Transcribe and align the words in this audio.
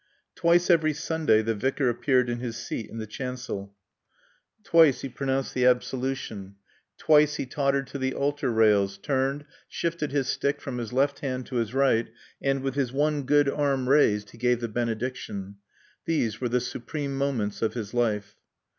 Twice 0.33 0.71
every 0.71 0.93
Sunday 0.93 1.43
the 1.43 1.53
Vicar 1.53 1.87
appeared 1.87 2.27
in 2.27 2.39
his 2.39 2.57
seat 2.57 2.89
in 2.89 2.97
the 2.97 3.05
chancel. 3.05 3.75
Twice 4.63 5.01
he 5.01 5.09
pronounced 5.09 5.53
the 5.53 5.67
Absolution. 5.67 6.55
Twice 6.97 7.35
he 7.35 7.45
tottered 7.45 7.85
to 7.85 7.99
the 7.99 8.15
altar 8.15 8.51
rails, 8.51 8.97
turned, 8.97 9.45
shifted 9.67 10.11
his 10.11 10.27
stick 10.27 10.59
from 10.59 10.79
his 10.79 10.91
left 10.91 11.19
hand 11.19 11.45
to 11.45 11.57
his 11.57 11.75
right, 11.75 12.09
and, 12.41 12.63
with 12.63 12.73
his 12.73 12.91
one 12.91 13.27
good 13.27 13.47
arm 13.47 13.87
raised, 13.87 14.31
he 14.31 14.39
gave 14.39 14.59
the 14.59 14.67
Benediction. 14.67 15.57
These 16.05 16.41
were 16.41 16.49
the 16.49 16.61
supreme 16.61 17.15
moments 17.15 17.61
of 17.61 17.75
his 17.75 17.93
life. 17.93 18.35